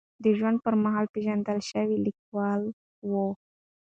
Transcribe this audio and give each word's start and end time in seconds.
د 0.23 0.25
ژوند 0.37 0.57
پر 0.65 0.73
مهال 0.83 1.05
پېژندل 1.13 1.59
شوې 1.71 1.95
لیکواله 2.05 2.69
وه. 3.09 3.27